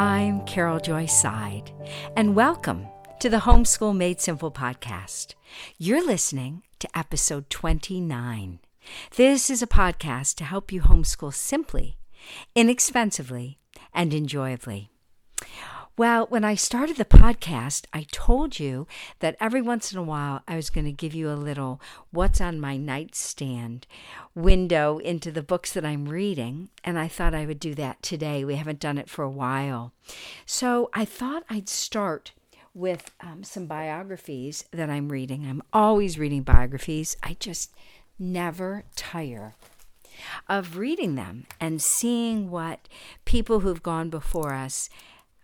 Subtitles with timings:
[0.00, 1.74] I'm Carol Joy Seid,
[2.16, 5.34] and welcome to the Homeschool Made Simple podcast.
[5.76, 8.60] You're listening to episode 29.
[9.16, 11.98] This is a podcast to help you homeschool simply,
[12.54, 13.58] inexpensively,
[13.92, 14.90] and enjoyably.
[15.96, 18.86] Well, when I started the podcast, I told you
[19.18, 21.80] that every once in a while I was going to give you a little
[22.10, 23.86] what's on my nightstand
[24.34, 26.70] window into the books that I'm reading.
[26.84, 28.44] And I thought I would do that today.
[28.44, 29.92] We haven't done it for a while.
[30.46, 32.32] So I thought I'd start
[32.72, 35.46] with um, some biographies that I'm reading.
[35.46, 37.74] I'm always reading biographies, I just
[38.18, 39.54] never tire
[40.48, 42.88] of reading them and seeing what
[43.24, 44.90] people who've gone before us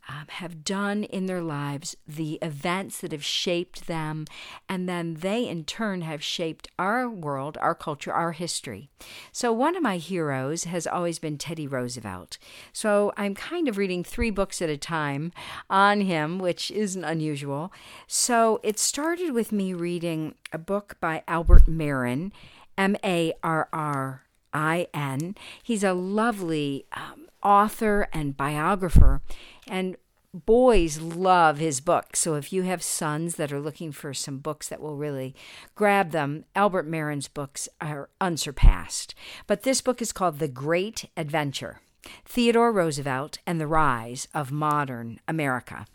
[0.09, 4.27] um, have done in their lives, the events that have shaped them,
[4.69, 8.89] and then they in turn have shaped our world, our culture, our history.
[9.33, 12.39] So, one of my heroes has always been Teddy Roosevelt.
[12.73, 15.33] So, I'm kind of reading three books at a time
[15.69, 17.73] on him, which isn't unusual.
[18.07, 22.33] So, it started with me reading a book by Albert Marrin,
[22.79, 25.35] M A R R I N.
[25.63, 29.23] He's a lovely um, author and biographer.
[29.69, 29.97] And
[30.45, 32.21] boys love his books.
[32.21, 35.35] So if you have sons that are looking for some books that will really
[35.75, 39.15] grab them, Albert Marrin's books are unsurpassed.
[39.47, 41.81] But this book is called The Great Adventure
[42.25, 45.87] Theodore Roosevelt and the Rise of Modern America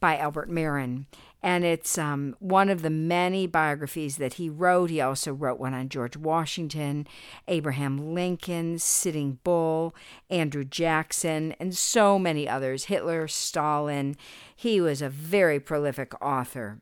[0.00, 1.06] by Albert Marrin
[1.42, 4.90] and it's um, one of the many biographies that he wrote.
[4.90, 7.06] He also wrote one on George Washington,
[7.48, 9.94] Abraham Lincoln, Sitting Bull,
[10.28, 14.16] Andrew Jackson, and so many others, Hitler, Stalin.
[14.54, 16.80] He was a very prolific author.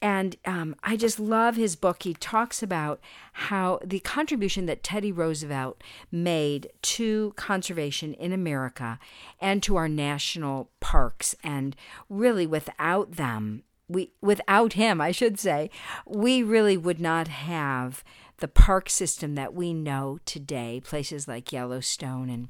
[0.00, 2.02] And um, I just love his book.
[2.02, 3.00] He talks about
[3.32, 8.98] how the contribution that Teddy Roosevelt made to conservation in America
[9.40, 11.36] and to our national parks.
[11.44, 11.76] And
[12.08, 15.70] really, without them, we without him, I should say,
[16.06, 18.02] we really would not have
[18.38, 20.80] the park system that we know today.
[20.84, 22.48] Places like Yellowstone and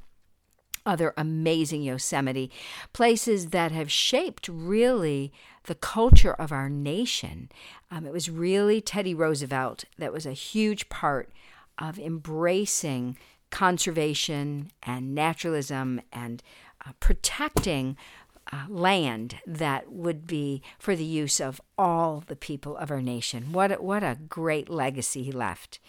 [0.85, 2.51] other amazing Yosemite,
[2.91, 5.31] places that have shaped really
[5.63, 7.49] the culture of our nation.
[7.89, 11.31] Um, it was really Teddy Roosevelt that was a huge part
[11.77, 13.17] of embracing
[13.49, 16.43] conservation and naturalism and
[16.85, 17.95] uh, protecting
[18.51, 23.51] uh, land that would be for the use of all the people of our nation.
[23.51, 25.79] What a, what a great legacy he left.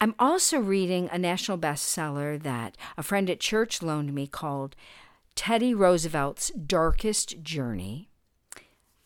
[0.00, 4.76] I'm also reading a national bestseller that a friend at church loaned me called
[5.34, 8.08] Teddy Roosevelt's Darkest Journey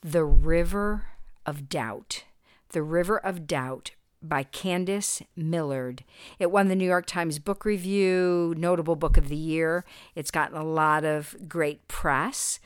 [0.02, 1.06] The River
[1.46, 2.24] of Doubt.
[2.70, 6.04] The River of Doubt by Candice Millard.
[6.38, 9.84] It won the New York Times Book Review, Notable Book of the Year.
[10.14, 12.60] It's gotten a lot of great press.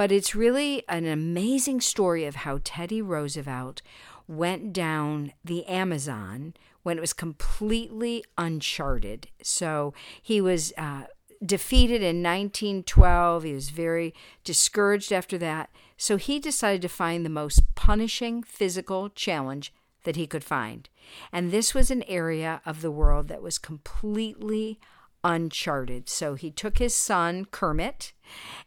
[0.00, 3.82] But it's really an amazing story of how Teddy Roosevelt
[4.26, 9.28] went down the Amazon when it was completely uncharted.
[9.42, 11.02] So he was uh,
[11.44, 13.42] defeated in 1912.
[13.42, 15.68] He was very discouraged after that.
[15.98, 19.70] So he decided to find the most punishing physical challenge
[20.04, 20.88] that he could find.
[21.30, 24.80] And this was an area of the world that was completely
[25.24, 26.08] uncharted.
[26.08, 28.12] So he took his son, Kermit,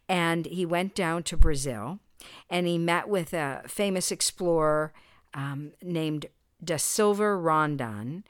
[0.08, 2.00] and he went down to Brazil
[2.48, 4.92] and he met with a famous explorer
[5.32, 6.26] um, named
[6.62, 8.24] Da Silva Rondon.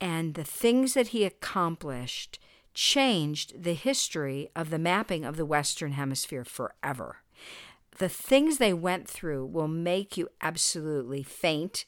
[0.00, 2.38] And the things that he accomplished
[2.74, 7.16] changed the history of the mapping of the Western Hemisphere forever.
[7.98, 11.84] The things they went through will make you absolutely faint.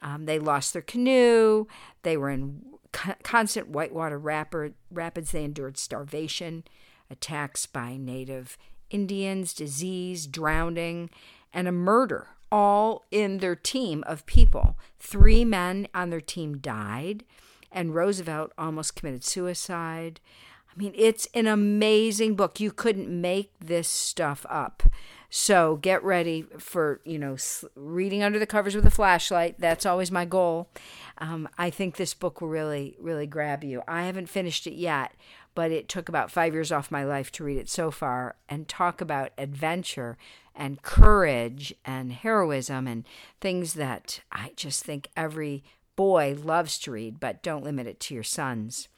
[0.00, 1.66] Um, they lost their canoe.
[2.02, 2.62] They were in
[2.92, 5.32] constant whitewater rapid, rapids.
[5.32, 6.64] They endured starvation,
[7.10, 8.56] attacks by native
[8.90, 11.10] Indians, disease, drowning,
[11.52, 14.76] and a murder, all in their team of people.
[14.98, 17.24] Three men on their team died,
[17.70, 20.20] and Roosevelt almost committed suicide.
[20.72, 22.60] I mean, it's an amazing book.
[22.60, 24.82] You couldn't make this stuff up.
[25.30, 27.36] So get ready for, you know,
[27.76, 29.60] reading under the covers with a flashlight.
[29.60, 30.68] That's always my goal.
[31.18, 33.82] Um, I think this book will really, really grab you.
[33.86, 35.14] I haven't finished it yet,
[35.54, 38.66] but it took about five years off my life to read it so far and
[38.66, 40.18] talk about adventure
[40.54, 43.06] and courage and heroism and
[43.40, 45.62] things that I just think every
[45.94, 48.88] boy loves to read, but don't limit it to your sons.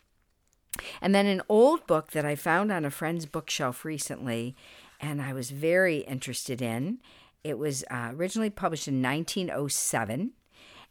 [1.03, 4.57] And then an old book that I found on a friend's bookshelf recently
[5.03, 7.01] and I was very interested in.
[7.43, 10.31] It was uh, originally published in 1907,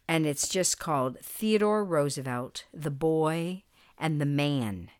[0.06, 3.62] and it's just called Theodore Roosevelt, the Boy
[3.98, 4.90] and the Man.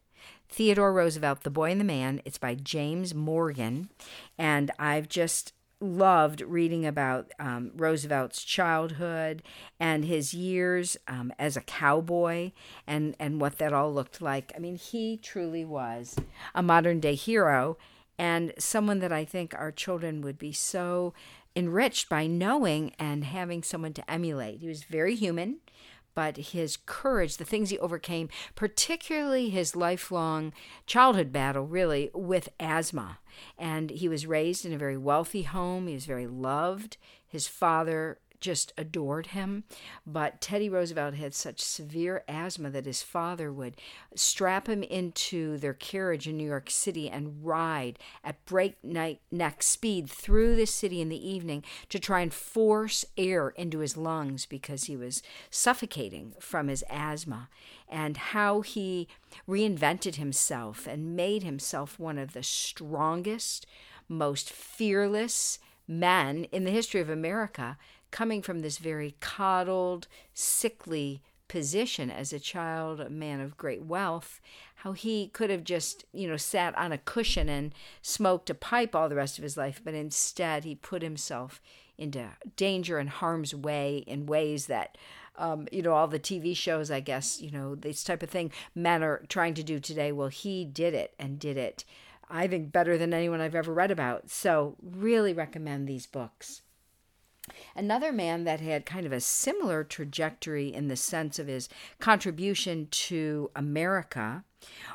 [0.48, 2.20] Theodore Roosevelt, The Boy and the Man.
[2.26, 3.88] It's by James Morgan.
[4.36, 9.42] And I've just loved reading about um, Roosevelt's childhood
[9.80, 12.52] and his years um, as a cowboy
[12.86, 14.52] and, and what that all looked like.
[14.54, 16.16] I mean, he truly was
[16.54, 17.78] a modern day hero
[18.22, 21.12] and someone that I think our children would be so
[21.56, 24.60] enriched by knowing and having someone to emulate.
[24.60, 25.56] He was very human
[26.14, 30.52] but his courage, the things he overcame, particularly his lifelong
[30.86, 33.18] childhood battle, really, with asthma.
[33.58, 35.86] And he was raised in a very wealthy home.
[35.86, 36.98] He was very loved.
[37.26, 39.64] His father just adored him.
[40.06, 43.76] But Teddy Roosevelt had such severe asthma that his father would
[44.14, 50.56] strap him into their carriage in New York City and ride at breakneck speed through
[50.56, 54.96] the city in the evening to try and force air into his lungs because he
[54.96, 57.48] was suffocating from his asthma.
[57.88, 59.08] And how he
[59.48, 63.66] reinvented himself and made himself one of the strongest,
[64.08, 67.76] most fearless men in the history of America
[68.12, 74.40] coming from this very coddled, sickly position as a child, a man of great wealth,
[74.76, 78.94] how he could have just, you know, sat on a cushion and smoked a pipe
[78.94, 81.60] all the rest of his life, but instead he put himself
[81.98, 84.96] into danger and harm's way in ways that
[85.36, 88.52] um, you know, all the TV shows, I guess, you know, this type of thing
[88.74, 90.12] men are trying to do today.
[90.12, 91.84] Well, he did it and did it,
[92.30, 94.30] I think, better than anyone I've ever read about.
[94.30, 96.61] So, really recommend these books.
[97.74, 101.68] Another man that had kind of a similar trajectory in the sense of his
[101.98, 104.44] contribution to America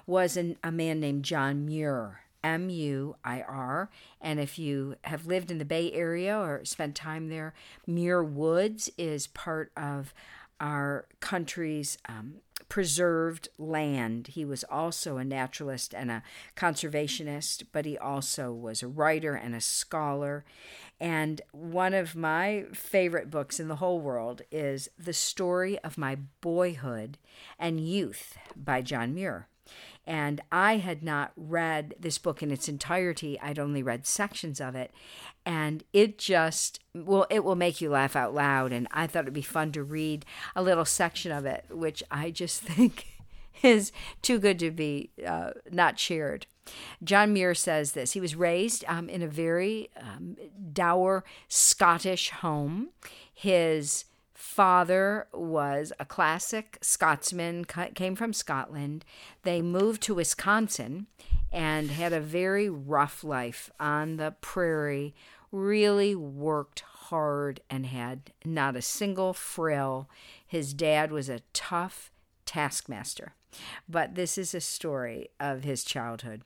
[0.06, 2.22] was an, a man named John Muir.
[2.44, 3.90] M U I R.
[4.22, 7.54] And if you have lived in the Bay Area or spent time there,
[7.86, 10.14] Muir Woods is part of
[10.60, 12.36] our country's um,
[12.70, 14.28] preserved land.
[14.28, 16.24] He was also a naturalist and a
[16.56, 20.44] conservationist, but he also was a writer and a scholar.
[21.00, 26.18] And one of my favorite books in the whole world is The Story of My
[26.42, 27.18] Boyhood
[27.60, 29.48] and Youth by John Muir.
[30.08, 33.38] And I had not read this book in its entirety.
[33.42, 34.92] I'd only read sections of it.
[35.46, 38.72] And it just, well, it will make you laugh out loud.
[38.72, 40.26] And I thought it'd be fun to read
[40.56, 43.06] a little section of it, which I just think
[43.62, 46.48] is too good to be uh, not shared.
[47.04, 48.14] John Muir says this.
[48.14, 50.38] He was raised um, in a very um,
[50.74, 52.90] dour Scottish home.
[53.34, 54.06] His
[54.38, 59.04] father was a classic Scotsman, came from Scotland.
[59.42, 61.08] They moved to Wisconsin
[61.52, 65.16] and had a very rough life on the prairie,
[65.52, 70.08] really worked hard and had not a single frill.
[70.46, 72.12] His dad was a tough
[72.46, 73.34] taskmaster.
[73.90, 76.44] But this is a story of his childhood.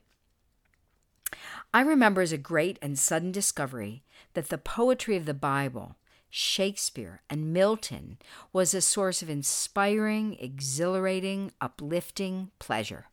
[1.73, 4.03] I remember as a great and sudden discovery
[4.33, 5.97] that the poetry of the Bible,
[6.31, 8.17] Shakespeare, and Milton
[8.51, 13.07] was a source of inspiring, exhilarating, uplifting pleasure.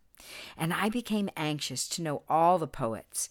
[0.57, 3.29] And I became anxious to know all the poets,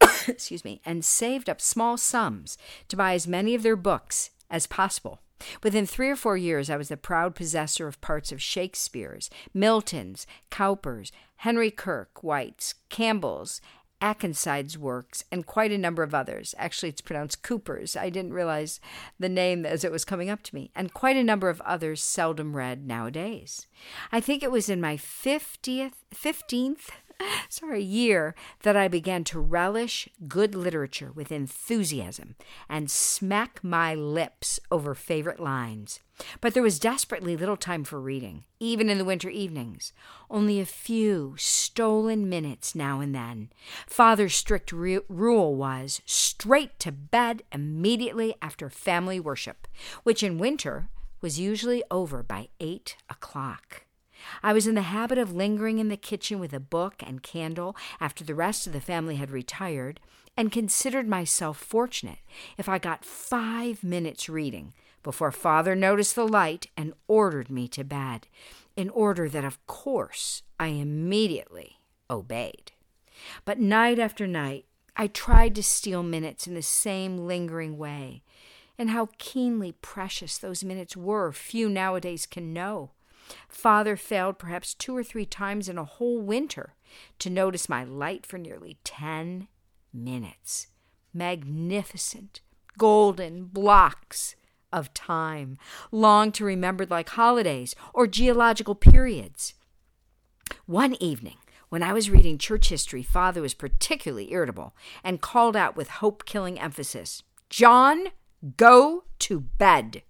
[0.28, 2.56] excuse me, and saved up small sums
[2.88, 5.20] to buy as many of their books as possible.
[5.62, 10.26] Within three or four years, I was the proud possessor of parts of Shakespeare's, Milton's,
[10.50, 13.60] Cowper's, Henry Kirke White's, Campbell's,
[14.00, 16.54] Akenside's works, and quite a number of others.
[16.58, 17.96] Actually, it's pronounced Cooper's.
[17.96, 18.80] I didn't realize
[19.18, 22.02] the name as it was coming up to me, and quite a number of others
[22.02, 23.66] seldom read nowadays.
[24.12, 26.90] I think it was in my 50th, 15th
[27.48, 32.36] sorry, year that I began to relish good literature with enthusiasm
[32.68, 36.00] and smack my lips over favorite lines.
[36.40, 39.92] But there was desperately little time for reading, even in the winter evenings.
[40.30, 43.50] Only a few stolen minutes now and then.
[43.86, 49.68] Father's strict re- rule was straight to bed immediately after family worship,
[50.04, 50.88] which in winter
[51.20, 53.85] was usually over by eight o'clock.
[54.42, 57.76] I was in the habit of lingering in the kitchen with a book and candle
[58.00, 60.00] after the rest of the family had retired,
[60.36, 62.18] and considered myself fortunate
[62.58, 67.84] if I got five minutes reading before father noticed the light and ordered me to
[67.84, 68.26] bed,
[68.76, 71.78] in order that, of course, I immediately
[72.10, 72.72] obeyed.
[73.44, 74.66] But night after night,
[74.96, 78.22] I tried to steal minutes in the same lingering way.
[78.78, 82.90] And how keenly precious those minutes were, few nowadays can know.
[83.48, 86.74] Father failed perhaps two or three times in a whole winter
[87.18, 89.48] to notice my light for nearly 10
[89.92, 90.68] minutes.
[91.12, 92.40] Magnificent,
[92.78, 94.36] golden blocks
[94.72, 95.56] of time,
[95.90, 99.54] long to remember like holidays or geological periods.
[100.66, 101.36] One evening,
[101.68, 106.24] When I was reading church history, Father was particularly irritable and called out with hope
[106.24, 108.08] killing emphasis John,
[108.56, 110.02] go to bed.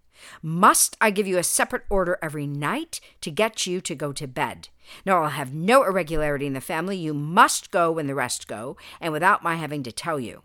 [0.43, 4.27] Must I give you a separate order every night to get you to go to
[4.27, 4.69] bed?
[5.05, 6.97] No, I'll have no irregularity in the family.
[6.97, 10.43] You must go when the rest go, and without my having to tell you.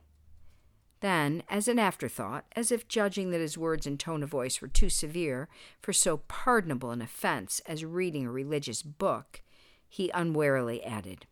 [1.01, 4.67] Then, as an afterthought, as if judging that his words and tone of voice were
[4.67, 5.49] too severe
[5.81, 9.41] for so pardonable an offense as reading a religious book,
[9.89, 11.25] he unwarily added,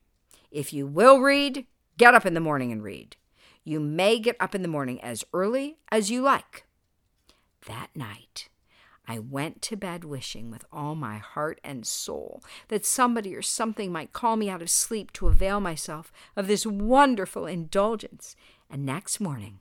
[0.49, 1.67] If you will read,
[1.97, 3.15] get up in the morning and read.
[3.63, 6.65] You may get up in the morning as early as you like.
[7.67, 8.49] That night,
[9.07, 13.91] I went to bed wishing with all my heart and soul that somebody or something
[13.91, 18.35] might call me out of sleep to avail myself of this wonderful indulgence.
[18.69, 19.59] And next morning,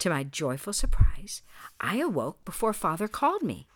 [0.00, 1.42] to my joyful surprise,
[1.80, 3.68] I awoke before father called me.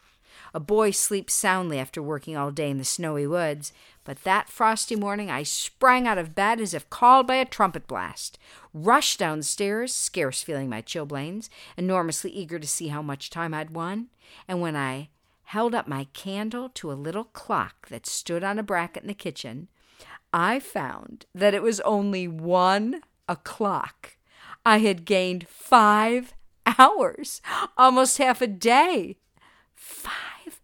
[0.52, 3.72] A boy sleeps soundly after working all day in the snowy woods,
[4.04, 7.86] but that frosty morning I sprang out of bed as if called by a trumpet
[7.86, 8.38] blast,
[8.72, 14.08] rushed downstairs, scarce feeling my chilblains, enormously eager to see how much time I'd won,
[14.46, 15.08] and when I
[15.44, 19.14] held up my candle to a little clock that stood on a bracket in the
[19.14, 19.68] kitchen,
[20.32, 24.16] I found that it was only one o'clock.
[24.66, 26.34] I had gained five
[26.78, 27.40] hours,
[27.76, 29.16] almost half a day.
[29.74, 30.60] Five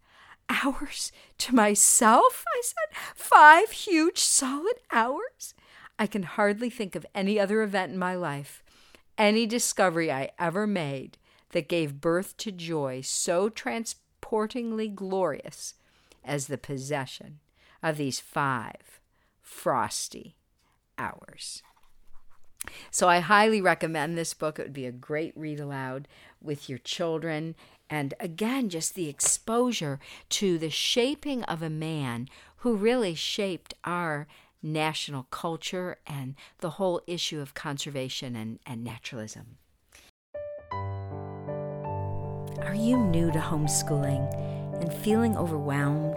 [0.49, 2.45] hours to myself?
[2.49, 2.97] I said.
[3.15, 5.55] Five huge solid hours?
[5.99, 8.63] I can hardly think of any other event in my life,
[9.19, 11.19] any discovery I ever made
[11.51, 15.75] that gave birth to joy so transportingly glorious
[16.25, 17.41] as the possession
[17.83, 19.01] of these five
[19.43, 20.37] frosty
[20.99, 21.63] hours.
[22.91, 24.59] So I highly recommend this book.
[24.59, 26.09] It would be a great read aloud
[26.41, 27.55] with your children.
[27.91, 29.99] And again, just the exposure
[30.31, 32.29] to the shaping of a man
[32.59, 34.29] who really shaped our
[34.63, 39.59] national culture and the whole issue of conservation and, and naturalism.
[42.63, 44.33] Are you new to homeschooling
[44.81, 46.17] and feeling overwhelmed?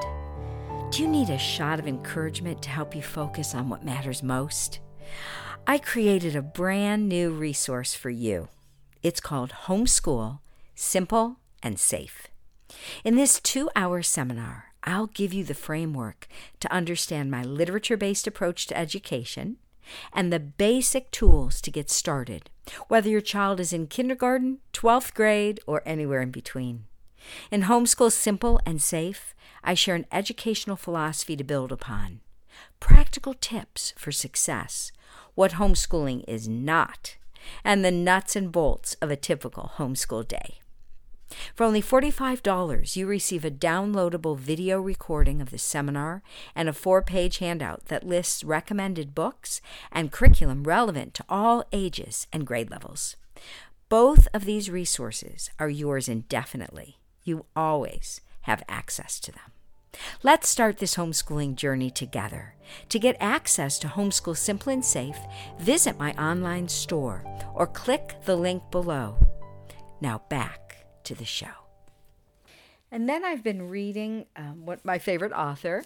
[0.91, 4.79] Do you need a shot of encouragement to help you focus on what matters most?
[5.65, 8.49] I created a brand new resource for you.
[9.01, 10.39] It's called Homeschool
[10.75, 12.27] Simple and Safe.
[13.03, 16.27] In this two hour seminar, I'll give you the framework
[16.59, 19.57] to understand my literature based approach to education
[20.11, 22.49] and the basic tools to get started,
[22.87, 26.85] whether your child is in kindergarten, 12th grade, or anywhere in between.
[27.51, 32.21] In Homeschool Simple and Safe, I share an educational philosophy to build upon,
[32.79, 34.91] practical tips for success
[35.35, 37.17] what homeschooling is not,
[37.63, 40.59] and the nuts and bolts of a typical homeschool day.
[41.55, 46.21] For only $45, you receive a downloadable video recording of the seminar
[46.55, 49.61] and a four page handout that lists recommended books
[49.91, 53.15] and curriculum relevant to all ages and grade levels.
[53.89, 56.97] Both of these resources are yours indefinitely.
[57.23, 59.51] You always have access to them.
[60.23, 62.55] Let's start this homeschooling journey together.
[62.89, 65.17] To get access to Homeschool Simple and Safe,
[65.59, 67.23] visit my online store
[67.53, 69.17] or click the link below.
[70.01, 70.62] Now back
[71.05, 71.47] to the show.
[72.91, 75.83] And then I've been reading um, what my favorite author,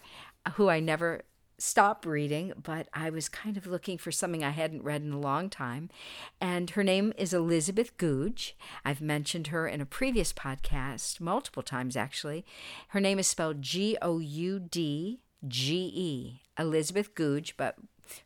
[0.55, 1.21] who I never
[1.59, 5.19] stop reading, but I was kind of looking for something I hadn't read in a
[5.19, 5.89] long time.
[6.39, 8.55] And her name is Elizabeth Goudge.
[8.85, 12.45] I've mentioned her in a previous podcast multiple times, actually.
[12.89, 17.75] Her name is spelled G O U D G E, Elizabeth Goudge, but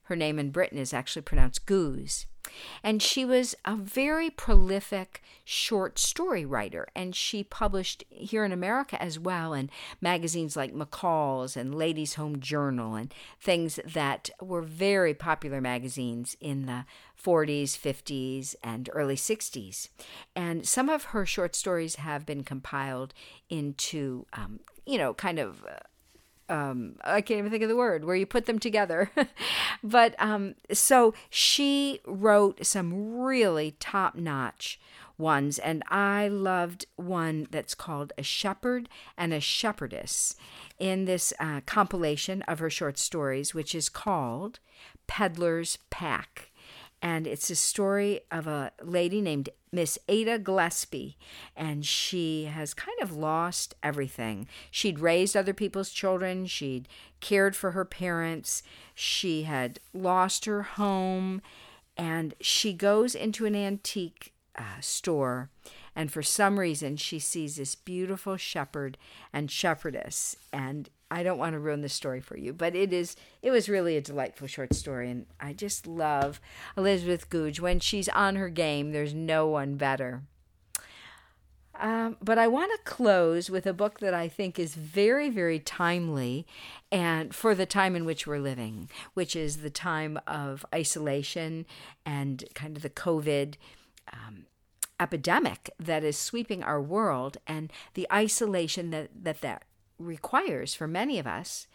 [0.03, 2.25] her name in Britain is actually pronounced Goose.
[2.83, 9.01] And she was a very prolific short story writer, and she published here in America
[9.01, 15.13] as well in magazines like McCall's and Ladies' Home Journal and things that were very
[15.13, 16.85] popular magazines in the
[17.21, 19.89] 40s, 50s, and early 60s.
[20.35, 23.13] And some of her short stories have been compiled
[23.49, 25.63] into, um, you know, kind of.
[26.51, 29.09] Um, I can't even think of the word where you put them together.
[29.83, 34.79] but um, so she wrote some really top notch
[35.17, 40.35] ones, and I loved one that's called A Shepherd and a Shepherdess
[40.79, 44.59] in this uh, compilation of her short stories, which is called
[45.07, 46.50] Peddler's Pack
[47.01, 51.17] and it's a story of a lady named Miss Ada Gillespie,
[51.55, 54.47] and she has kind of lost everything.
[54.69, 56.87] She'd raised other people's children, she'd
[57.21, 61.41] cared for her parents, she had lost her home,
[61.97, 65.49] and she goes into an antique uh, store.
[65.95, 68.97] And for some reason, she sees this beautiful shepherd
[69.33, 70.35] and shepherdess.
[70.53, 73.67] And I don't want to ruin the story for you, but it is it was
[73.67, 76.39] really a delightful short story and I just love
[76.77, 80.23] Elizabeth Goudge when she's on her game there's no one better.
[81.79, 85.59] Um, but I want to close with a book that I think is very, very
[85.59, 86.45] timely
[86.91, 91.65] and for the time in which we're living, which is the time of isolation
[92.05, 93.55] and kind of the COVID
[94.13, 94.45] um,
[94.99, 99.63] epidemic that is sweeping our world and the isolation that that, that
[100.01, 101.67] requires for many of us.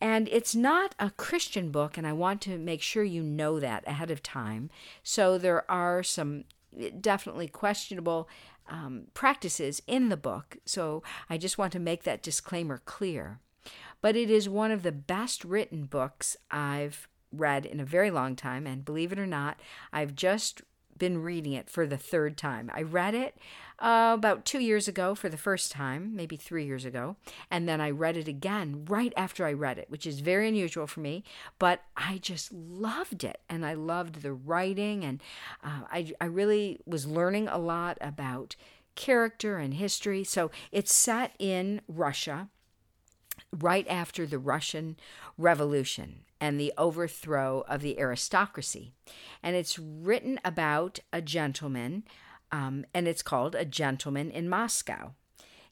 [0.00, 3.86] And it's not a Christian book, and I want to make sure you know that
[3.86, 4.70] ahead of time.
[5.02, 6.44] So there are some
[7.00, 8.28] definitely questionable
[8.68, 10.58] um, practices in the book.
[10.64, 13.40] So I just want to make that disclaimer clear.
[14.00, 18.36] But it is one of the best written books I've read in a very long
[18.36, 18.66] time.
[18.66, 19.58] And believe it or not,
[19.92, 20.62] I've just
[20.98, 22.70] been reading it for the third time.
[22.74, 23.36] I read it
[23.78, 27.16] uh, about two years ago for the first time, maybe three years ago,
[27.50, 30.86] and then I read it again right after I read it, which is very unusual
[30.86, 31.22] for me,
[31.58, 33.40] but I just loved it.
[33.48, 35.22] And I loved the writing, and
[35.62, 38.56] uh, I, I really was learning a lot about
[38.94, 40.24] character and history.
[40.24, 42.48] So it's set in Russia
[43.52, 44.96] right after the Russian
[45.36, 48.92] Revolution and the overthrow of the aristocracy.
[49.42, 52.04] And it's written about a gentleman,
[52.52, 55.12] um, and it's called A Gentleman in Moscow.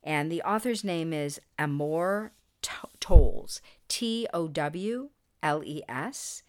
[0.02, 2.32] And the author's name is Amor
[3.00, 5.10] Towles, T O W
[5.42, 6.42] L E S.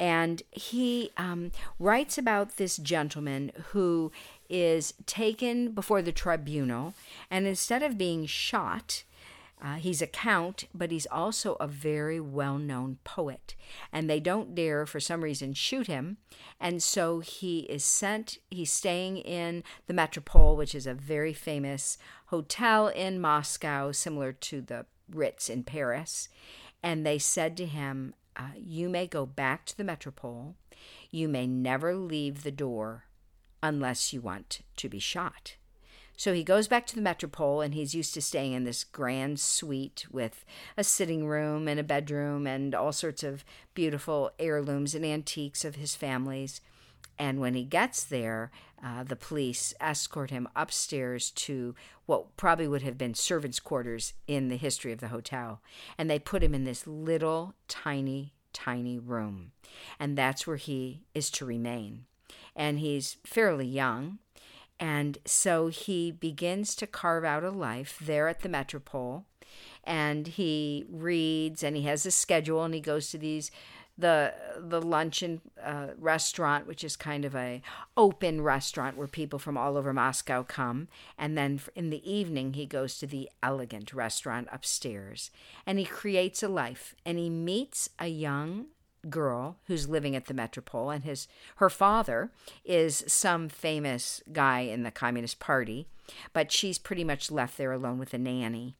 [0.00, 4.10] And he um, writes about this gentleman who
[4.48, 6.94] is taken before the tribunal,
[7.30, 9.04] and instead of being shot,
[9.62, 13.54] uh, he's a count, but he's also a very well known poet.
[13.92, 16.16] And they don't dare, for some reason, shoot him.
[16.58, 21.96] And so he is sent, he's staying in the Metropole, which is a very famous
[22.26, 26.28] hotel in Moscow, similar to the Ritz in Paris.
[26.82, 30.56] And they said to him, uh, You may go back to the Metropole.
[31.12, 33.04] You may never leave the door
[33.62, 35.54] unless you want to be shot.
[36.16, 39.40] So he goes back to the metropole and he's used to staying in this grand
[39.40, 40.44] suite with
[40.76, 43.44] a sitting room and a bedroom and all sorts of
[43.74, 46.60] beautiful heirlooms and antiques of his family's.
[47.18, 48.50] And when he gets there,
[48.82, 51.74] uh, the police escort him upstairs to
[52.06, 55.60] what probably would have been servants' quarters in the history of the hotel.
[55.96, 59.52] And they put him in this little, tiny, tiny room.
[60.00, 62.06] And that's where he is to remain.
[62.56, 64.18] And he's fairly young,
[64.82, 69.24] and so he begins to carve out a life there at the Metropole.
[69.84, 73.52] And he reads and he has a schedule and he goes to these
[73.96, 77.62] the the luncheon uh, restaurant, which is kind of a
[77.96, 82.66] open restaurant where people from all over Moscow come, and then in the evening he
[82.66, 85.30] goes to the elegant restaurant upstairs,
[85.66, 88.66] and he creates a life, and he meets a young
[89.10, 92.30] girl who's living at the metropole and his her father
[92.64, 95.86] is some famous guy in the communist party
[96.32, 98.76] but she's pretty much left there alone with a nanny.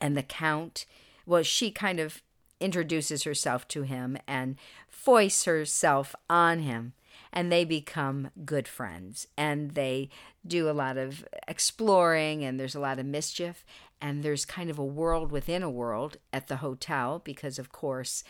[0.00, 0.86] And the count
[1.26, 2.22] well she kind of
[2.60, 4.56] introduces herself to him and
[4.88, 6.92] foists herself on him
[7.32, 10.08] and they become good friends and they
[10.46, 13.64] do a lot of exploring and there's a lot of mischief
[14.00, 18.24] and there's kind of a world within a world at the hotel because of course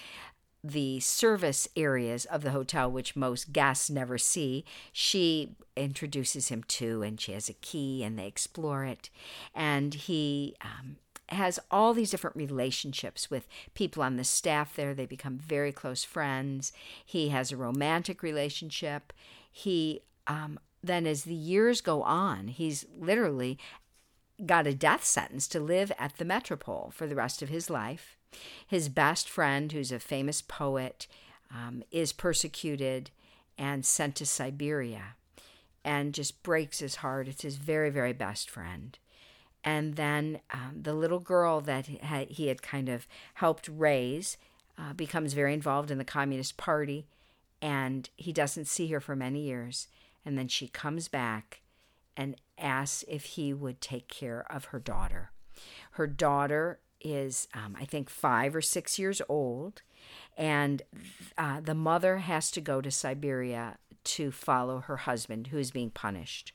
[0.62, 7.02] the service areas of the hotel, which most guests never see, she introduces him to,
[7.02, 9.08] and she has a key, and they explore it.
[9.54, 10.96] And he um,
[11.28, 14.94] has all these different relationships with people on the staff there.
[14.94, 16.72] They become very close friends.
[17.04, 19.12] He has a romantic relationship.
[19.50, 23.58] He um, then, as the years go on, he's literally
[24.44, 28.17] got a death sentence to live at the Metropole for the rest of his life.
[28.66, 31.06] His best friend, who's a famous poet,
[31.50, 33.10] um, is persecuted
[33.56, 35.16] and sent to Siberia
[35.84, 37.28] and just breaks his heart.
[37.28, 38.98] It's his very, very best friend.
[39.64, 44.36] And then um, the little girl that he had kind of helped raise
[44.78, 47.06] uh, becomes very involved in the Communist Party,
[47.60, 49.88] and he doesn't see her for many years.
[50.24, 51.62] And then she comes back
[52.16, 55.32] and asks if he would take care of her daughter.
[55.92, 59.82] Her daughter is, um, I think, five or six years old,
[60.36, 60.82] and
[61.36, 65.90] uh, the mother has to go to Siberia to follow her husband, who is being
[65.90, 66.52] punished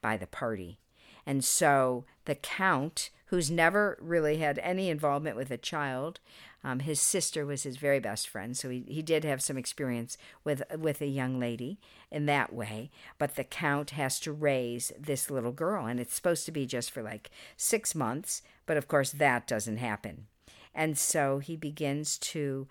[0.00, 0.78] by the party.
[1.26, 6.20] And so the count, who's never really had any involvement with a child.
[6.62, 10.16] Um, his sister was his very best friend, so he, he did have some experience
[10.44, 11.78] with with a young lady
[12.10, 12.90] in that way.
[13.18, 16.90] But the count has to raise this little girl, and it's supposed to be just
[16.90, 18.42] for like six months.
[18.64, 20.26] But of course, that doesn't happen.
[20.74, 22.66] And so he begins to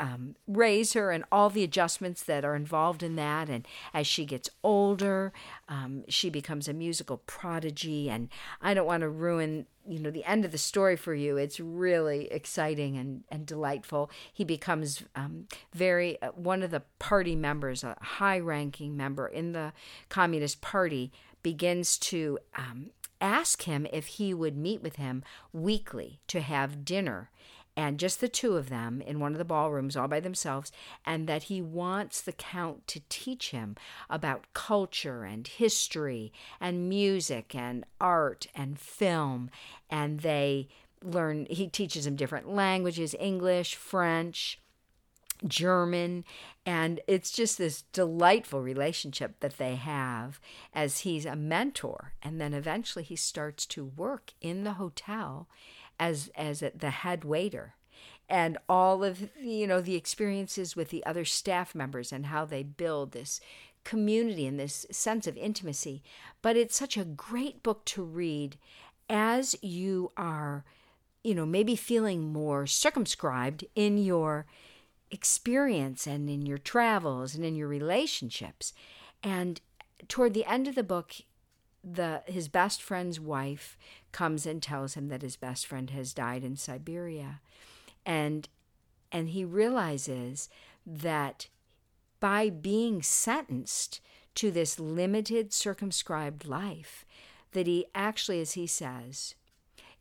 [0.00, 3.48] um, raise her and all the adjustments that are involved in that.
[3.48, 5.32] And as she gets older,
[5.68, 8.08] um, she becomes a musical prodigy.
[8.08, 8.28] And
[8.62, 11.36] I don't want to ruin, you know, the end of the story for you.
[11.36, 14.10] It's really exciting and, and delightful.
[14.32, 19.72] He becomes um, very uh, one of the party members, a high-ranking member in the
[20.08, 26.40] Communist Party, begins to um, ask him if he would meet with him weekly to
[26.40, 27.30] have dinner
[27.78, 30.72] and just the two of them in one of the ballrooms all by themselves,
[31.06, 33.76] and that he wants the Count to teach him
[34.10, 39.48] about culture and history and music and art and film.
[39.88, 40.66] And they
[41.04, 44.58] learn, he teaches them different languages English, French.
[45.46, 46.24] German,
[46.66, 50.40] and it's just this delightful relationship that they have
[50.74, 52.14] as he's a mentor.
[52.24, 55.46] And then eventually he starts to work in the hotel
[55.98, 57.74] as as the head waiter.
[58.28, 62.62] And all of you know the experiences with the other staff members and how they
[62.62, 63.40] build this
[63.84, 66.02] community and this sense of intimacy.
[66.42, 68.58] But it's such a great book to read
[69.08, 70.64] as you are
[71.22, 74.46] you know maybe feeling more circumscribed in your
[75.10, 78.72] experience and in your travels and in your relationships.
[79.22, 79.60] And
[80.06, 81.14] toward the end of the book
[81.94, 83.76] the his best friend's wife
[84.12, 87.40] comes and tells him that his best friend has died in Siberia.
[88.04, 88.48] And
[89.10, 90.48] and he realizes
[90.86, 91.48] that
[92.20, 94.00] by being sentenced
[94.34, 97.04] to this limited circumscribed life
[97.52, 99.34] that he actually as he says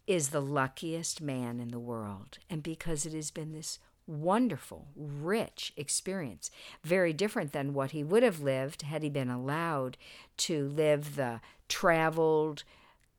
[0.05, 5.73] is the luckiest man in the world and because it has been this wonderful, rich
[5.75, 6.49] experience.
[6.83, 9.97] Very different than what he would have lived had he been allowed
[10.37, 12.63] to live the traveled,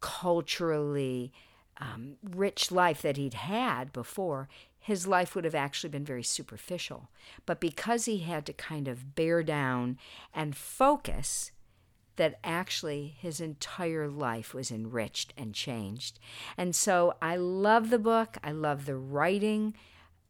[0.00, 1.32] culturally
[1.80, 4.48] um, rich life that he'd had before.
[4.80, 7.08] His life would have actually been very superficial.
[7.46, 9.98] But because he had to kind of bear down
[10.34, 11.52] and focus,
[12.16, 16.18] that actually his entire life was enriched and changed.
[16.56, 18.36] And so I love the book.
[18.42, 19.74] I love the writing.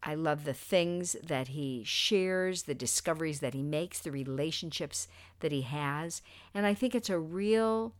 [0.02, 5.08] I love the things that he shares, the discoveries that he makes, the relationships
[5.40, 6.22] that he has.
[6.54, 7.94] And I think it's a real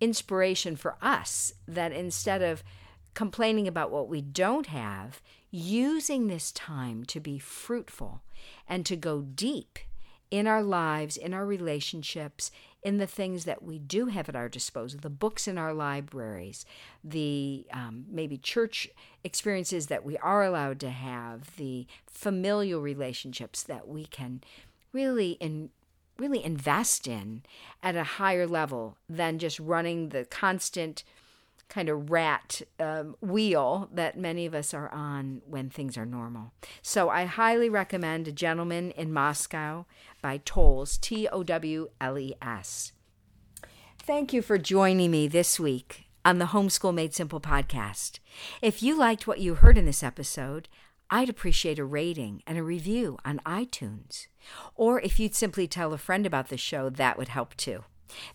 [0.00, 2.62] inspiration for us that instead of
[3.14, 8.22] complaining about what we don't have, using this time to be fruitful
[8.68, 9.78] and to go deep
[10.30, 12.50] in our lives, in our relationships,
[12.82, 16.64] in the things that we do have at our disposal, the books in our libraries,
[17.02, 18.88] the um, maybe church
[19.24, 24.40] experiences that we are allowed to have, the familial relationships that we can
[24.92, 25.70] really in,
[26.18, 27.42] really invest in
[27.82, 31.04] at a higher level than just running the constant
[31.68, 36.52] kind of rat um, wheel that many of us are on when things are normal.
[36.82, 39.84] So I highly recommend A Gentleman in Moscow
[40.22, 42.92] by Towles, T O W L E S.
[43.98, 48.20] Thank you for joining me this week on the Homeschool Made Simple podcast.
[48.62, 50.68] If you liked what you heard in this episode,
[51.10, 54.26] I'd appreciate a rating and a review on iTunes.
[54.74, 57.84] Or if you'd simply tell a friend about the show, that would help too.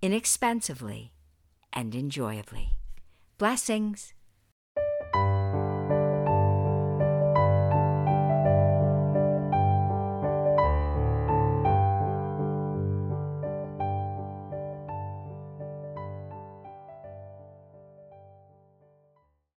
[0.01, 1.11] inexpensively,
[1.71, 2.71] and enjoyably.
[3.37, 4.13] Blessings.